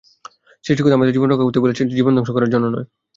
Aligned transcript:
সৃষ্টিকর্তা 0.63 0.97
আমাদের 0.97 1.13
জীবন 1.13 1.27
রক্ষা 1.29 1.45
করতে 1.47 1.63
বলেছেন, 1.65 1.85
জীবন 1.91 2.11
ধ্বংস 2.15 2.29
করার 2.31 2.51
জন্য 2.53 2.65
নয়। 2.67 2.87